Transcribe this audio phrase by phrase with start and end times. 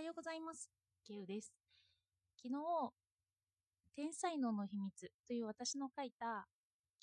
[0.00, 0.70] はようございます。
[1.06, 1.52] ケウです。
[2.34, 2.54] 昨日、
[3.94, 6.48] 天才能の秘密という私の書いた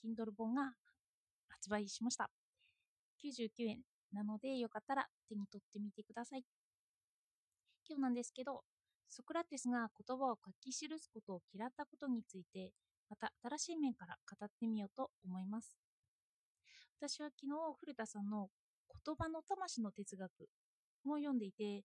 [0.04, 0.74] Kindle 本が
[1.48, 2.32] 発売しました。
[3.24, 3.82] 99円
[4.12, 6.44] なのでよかったら手に取ってみてください。
[7.88, 8.64] 今日なんですけど、
[9.08, 12.72] ソクラテスが言葉を書き記すことを嫌ったことについて、
[13.12, 15.78] また新しい面から語ってみようと思います。
[17.00, 18.50] 私は昨日古田さんの
[19.06, 20.32] 言葉の魂の哲学
[21.06, 21.84] を読んでいて、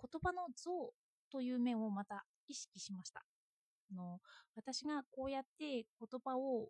[0.00, 0.92] 言葉の像
[1.30, 3.24] という面をまた意識しました。
[3.90, 4.20] あの
[4.54, 5.84] 私がこうやって言
[6.24, 6.68] 葉を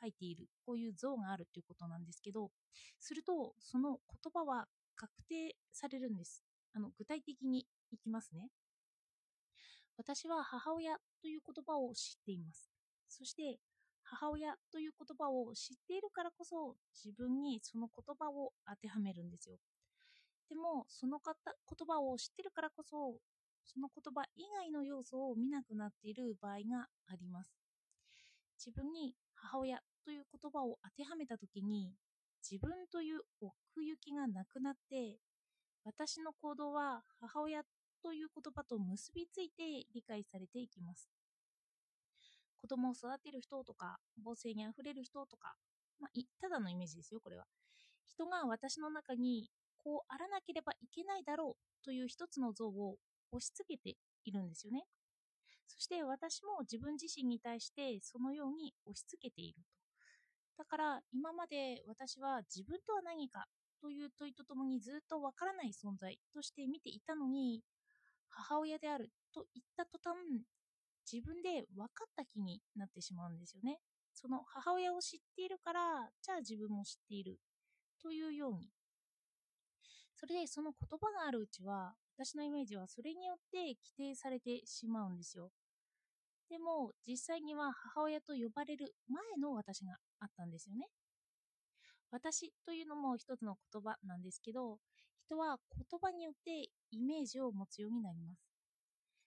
[0.00, 2.50] 書いている、こういう像があるということなんですけど、
[2.98, 4.66] するとその言葉は
[4.96, 6.44] 確定されるんです。
[6.74, 8.48] あの具体的にいきますね。
[9.96, 12.70] 私は母親という言葉を知っています。
[13.08, 13.58] そして
[14.02, 19.56] 母親という言葉を知っているからこそ自分にその言葉を当てはめるんですよ。
[20.48, 23.14] でもその方言葉を知ってるからこそ
[23.64, 27.50] その言葉以外の要素を見なくなっている場合があります。
[28.58, 31.92] 自分に母親という言葉を当てはめたときに
[32.48, 35.18] 自分という奥行きがなくなって
[35.84, 37.62] 私の行動は母親
[38.02, 41.08] という言葉と結びついて理解されていきます。
[42.60, 45.54] 子供を育てる人とか母性にあふれる人とか、
[46.00, 47.44] まあ、ただのイメージですよこれは。
[48.06, 49.50] 人が私の中に
[49.84, 52.96] こうあらなければいけないだろうという一つの像を
[53.32, 54.84] 押し付けているんですよね。
[55.68, 59.74] そして私も自分自身に対してそのように押し付けていると。
[60.56, 63.46] だから今まで私は自分とは何か
[63.80, 67.60] という問いとともにずっとわからない存在として見ていたのに
[68.30, 70.16] 母親であると言った途端
[71.10, 73.78] 自分で分かった気になってしまうんですよね。
[74.14, 77.40] その母親を知っているからじゃあ自分も知っている
[78.00, 78.70] というように
[80.24, 85.50] それでその言葉があるうちは私のイメージはそれによって規定されてしまうんですよ。
[86.48, 90.86] でも実際には母親と呼ばれる前の私があったんですよね。
[92.10, 94.78] 私というのも一つの言葉なんですけど
[95.26, 98.40] 人は言葉によってイメージを持つようになります。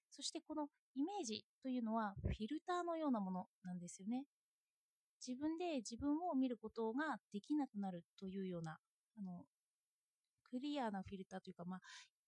[0.09, 4.23] そしてこのイメージというのはフィルターのようなものなんですよね。
[5.23, 8.79] 自分で自分を見ることができなくなるというような
[9.19, 9.45] あの
[10.49, 11.79] クリアなフィルターというか、まあ、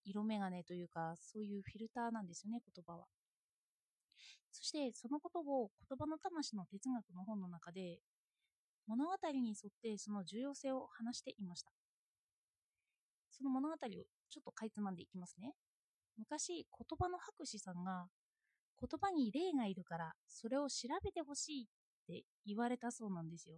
[0.04, 3.06] 色眼鏡というかそういうフィルターなんですよね言葉は。
[4.52, 8.00] そしてそのことを言葉の魂の哲学の本の中で
[8.88, 11.72] 物語に沿ってその重要性を話していました。
[13.30, 15.54] その物語をちょっとかいつまんでいきますね。
[16.18, 18.08] 昔言葉の博士さんが
[18.82, 21.66] 言葉に霊がいるからそれを調べてほしいっ
[22.08, 23.58] て言われたそうなんですよ。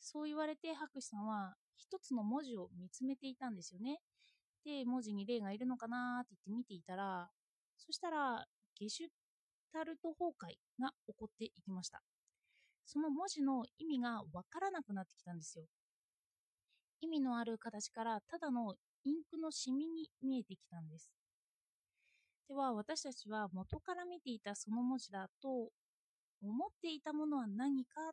[0.00, 4.00] そう言われて博士さんは一つの文字を見つめていたんですよね。
[4.64, 7.28] で、文字に霊がいるのかなって言って見ていたら、
[7.76, 8.44] そしたら
[8.78, 9.08] ゲシュ
[9.72, 12.02] タルト崩壊が起こっていきました。
[12.84, 15.64] その文字の意味がわからなくなってきたんですよ。
[17.00, 18.74] 意味のある形からただの
[19.04, 21.10] インクのシミに見えてきたんです。
[22.48, 25.70] では私たちは元から見ていたその文字だと
[26.42, 28.12] 思っていたものは何か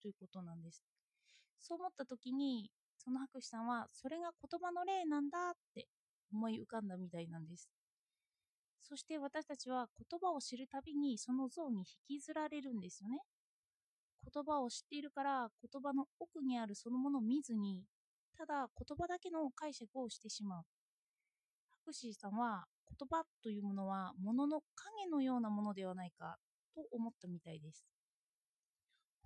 [0.00, 0.82] ということなんです。
[1.62, 5.86] そう思った時にその博士さんはそれが言葉の例なんだって
[6.32, 7.68] 思い浮かんだみたいなんです。
[8.80, 13.20] そして私たちは言葉を知るたびにその像に引きずられるんですよね。
[14.34, 17.84] 言葉を知っているから言葉の奥にあるそのものを見ずに
[18.36, 20.62] ただ言葉だけの解釈をしてしまう。
[21.84, 22.64] 博士さんは
[22.98, 26.36] 言葉というものは物の影のようなものではないか
[26.74, 27.84] と思ったみたいです。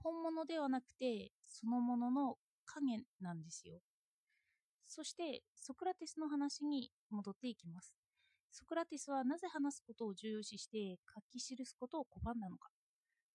[0.06, 3.80] 本物ではなくてそのものの影なんですよ。
[4.86, 7.92] そしてソクラテスの話に戻っていきます。
[8.52, 12.68] ソクラテスはなぜ話すことを重要視して書き記すことを拒んだのか。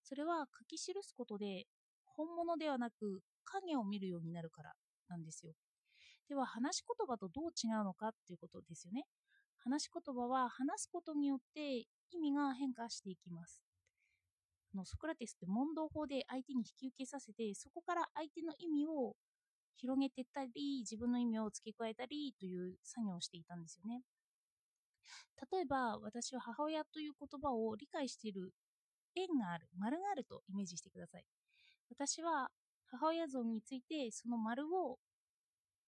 [0.02, 1.66] それは書き記すことで
[2.06, 4.72] 本物ではなく影を見るようになるから
[5.10, 5.52] なんですよ。
[6.30, 9.04] では話し言葉とどう違うのかっていうことですよね。
[9.58, 11.80] 話し言葉は話すことによって
[12.12, 13.62] 意味が変化していきます。
[14.76, 19.16] のソクラテスって問答法で相手に引き受けさせてそこから相手の意味を
[19.78, 24.02] 広げてったり自分の意味を付け加えたりという作業をしていたんですよね。
[25.52, 28.54] 例えば私は母親という言葉を理解している
[29.16, 31.26] 円がある丸があるとイメージしてください。
[31.90, 32.50] 私は
[32.88, 35.00] 母親像についてその丸を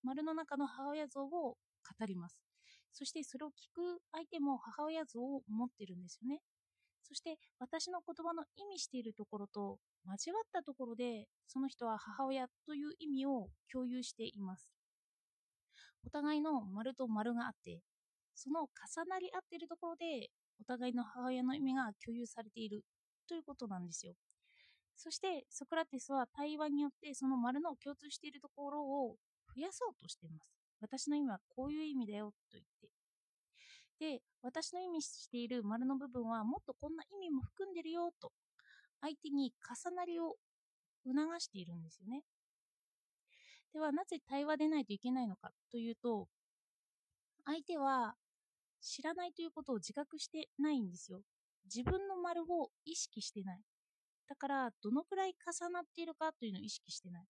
[0.03, 1.57] 丸の中の母親像を語
[2.05, 2.37] ります。
[2.91, 6.41] そしてそれを聞く相手も母親像を持ってるんですよね。
[7.03, 9.77] そして私の言葉の意味しているところと
[10.09, 14.71] 交わったところでその人は母親という意味を共有しています。
[16.05, 17.81] お互いの丸と丸があって
[18.35, 20.29] その重なり合っているところで
[20.59, 22.83] お互いの母親の意味が共有されている
[23.27, 24.13] ということなんですよ。
[24.95, 29.15] そしてソクラテスは対話によってその丸の共通しているところを
[29.55, 30.51] 増やそうとしています。
[30.81, 33.02] 私の意味はこういう意味だよと言って。
[34.03, 38.33] で、私の意味している丸の部分はもっとこんな意味も含んでるよと
[38.99, 40.35] 相手に重なりを
[41.05, 42.21] 促しているんですよね。
[43.71, 46.27] ではなぜ対話でないといけないのかというと
[47.45, 48.15] 相手は
[48.81, 51.21] 知らないということを自覚してないんですよ。
[51.63, 53.61] 自分の丸を意識してない。
[54.27, 57.25] だからどのくらい重なっているかというのを意識してない。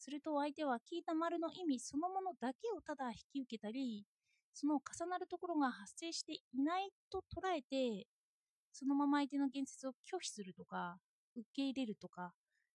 [0.00, 4.04] すると相手は聞いた丸の意味そのものだけをただ引き受けたり、
[4.60, 8.08] その重なるところが発生していないと捉えて、
[8.72, 10.98] そのまま相手の言説を拒否するとか、
[11.36, 12.32] 受け入れるとか、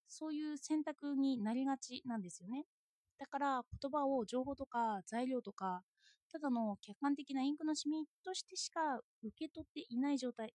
[0.08, 2.66] そういう選択になりがちなんですよね。
[3.20, 5.84] だから言葉を情報とか材料とか、
[6.32, 10.54] ただの客観的なインクのシミとしてしか受け取っていない状態。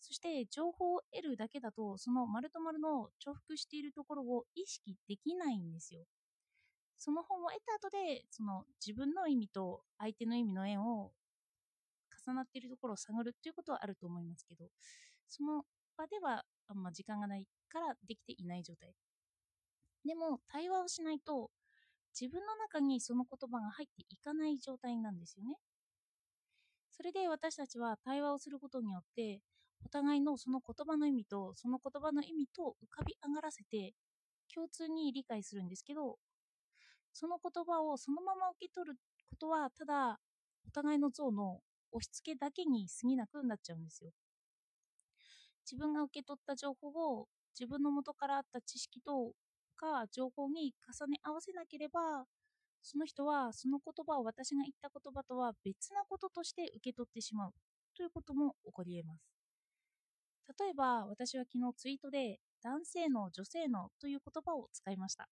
[0.00, 6.04] そして情報を得るだけだと、その丸と丸の重複しているところを意識できないんですよ。
[7.00, 11.12] その本を得た後で、その自分の意味と相手の意味の縁を
[12.26, 14.66] 重なっているところを探るっていうことはあると思いますけど、
[15.26, 15.64] その
[15.96, 18.92] 場ではあんま時間がないからできていない状態。
[20.04, 21.50] でも、対話をしないと、
[22.18, 25.56] 自分の中にその言葉が入っていかない状態なんですよね。
[26.90, 29.40] それで私たちは対話をすることによって、
[29.86, 33.94] お互いのその言葉の意味とその言葉の意味と浮かび上がらせて
[34.54, 36.18] 共通に理解するんですけど、
[37.12, 38.96] その言葉をそのまま受け取る
[39.30, 40.18] ことはただ
[40.66, 41.60] お互いの像の
[41.92, 44.10] 押し付けだけに過ぎなくなっちゃうんですよ。
[45.64, 47.28] 自分が受け取った情報を
[47.58, 49.32] 自分の元からあった知識と
[49.76, 52.26] か情報に重ね合わせなければ
[52.82, 57.52] その人はその言葉を私が言った言葉とは別なこととして受け取ってしまう
[57.96, 59.30] ということも起こり得ます
[60.58, 65.28] 例えば私は昨日ツイートで男性の女性のという言葉を使いました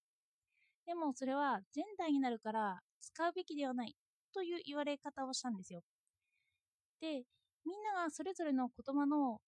[0.89, 3.95] でもそれはジェンダーになるから使うべきではない
[4.35, 5.83] という言われ方をしたんですよ
[7.01, 7.25] で
[7.65, 9.39] みんながそれぞれの言葉の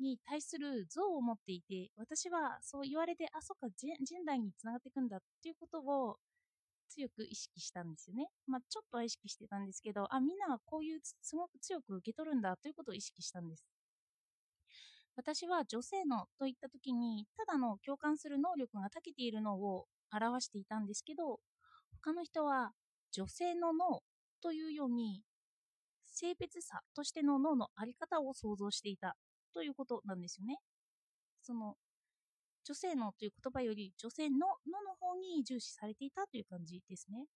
[0.00, 6.18] に対する像を持っていて、私はそう言われて、あ、そっか、ジェンダーにつながっていくんだっていうことを
[6.88, 8.28] 強く意識したんですよね。
[8.46, 13.64] まあ、ちょっとは意識してたんですけど、あ、みんなはこういうすごく強く受け取るんだということを意識したんです。
[15.16, 19.86] 私は女性のといった時に、ただの共感する能力が長けているのを
[20.20, 21.40] 表していたんですけど、
[22.02, 22.72] 他の人は
[23.12, 24.02] 女性の脳
[24.42, 25.22] というように、
[26.06, 29.16] 性別差としての脳の在り方を想像していた
[29.52, 30.58] ということなんですよね。
[31.42, 31.76] その
[32.64, 37.26] 女性のという言葉より女性ののの方に重視されていたという感じですね。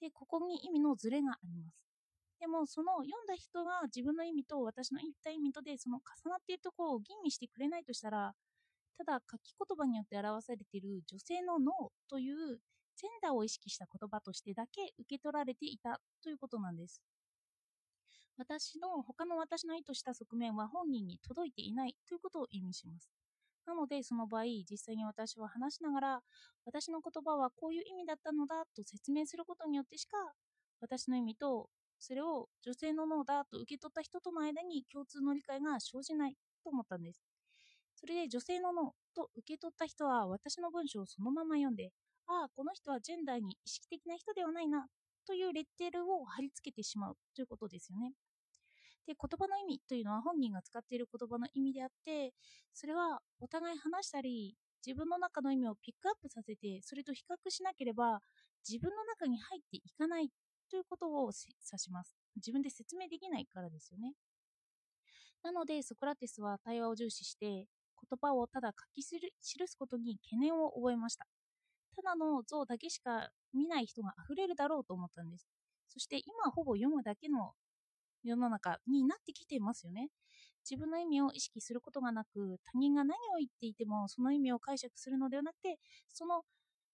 [0.00, 1.86] で、ここに意味のズレがあります。
[2.38, 8.34] でも、その読んだ人が自分の意味と私の言った意味とで、その重なっているところを吟味してくれないとしたら、
[8.98, 12.60] ただ書き言葉によって表されている女性の脳という
[12.96, 17.02] ジェンダーを意識した言葉としてだけ受け取られていたということなんです。
[18.38, 23.10] 私の他の私の意図した側面は本人に届いていないということを意味します。
[23.66, 26.20] なので、その場合、実際に私は話しながら、
[26.64, 30.16] 私の言葉はこういう意味だったのだと説明することによってしか、
[30.80, 37.25] 私の意味と、それを女性の脳だと受け取った人との間に共通の理解が生じないと思ったんです。
[37.96, 41.90] それで女性の脳と受け取った人は私の文章をそのまま読んで、
[42.28, 44.86] ああ、この人はジェンダーに意識的な人ではないな
[45.26, 48.12] というレッテルを貼り付けてしまうということですよね。
[49.06, 52.32] で、言葉の意味というのは本人が使っている言葉の意味であって、
[52.74, 58.20] それはお互い話したり、自分の中の意味をピックアップさせて、それと比較しなければ、
[58.68, 60.28] 自分の中に入っていかない
[60.70, 62.16] ということを指します。
[62.34, 64.14] 自分で説明できないからですよね。
[65.42, 67.68] なので、ソクラテスは対話を重視して、
[68.10, 71.26] 言葉をただ書き記すことに懸念を覚えました。
[71.94, 75.48] ただの像だけしか見ない人が溢れるだろうと思ったんです。
[75.88, 77.52] そして今ほぼ読むだけの
[78.22, 80.10] 世の中になってきてますよね。
[80.68, 86.42] 自分の意味を意識することがなく、他人が何を言っていてもその意味を解釈するのではなくて、その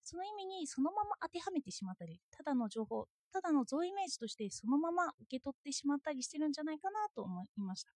[0.04, 7.92] その意味にそのまま当てはめてしまったり、ただの情報、ただの像イメージとしてそのまま受け取ってしまったりしてるんじゃないかなと思いました。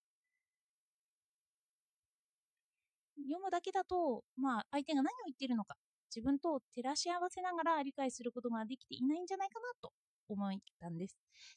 [3.23, 5.77] 読むだけだと、まあ、相手が何を言ってるのか、
[6.15, 9.93] 自分と照らし合わせながら理解することができていないんじゃないかなと
[10.29, 11.17] 思ったんです。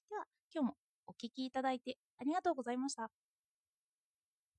[0.09, 0.75] では、今日も
[1.07, 3.09] お聴きいただいてありがとうございました。